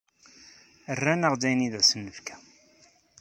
[0.97, 2.35] Rran-aɣ-d ayen i asen-nefka.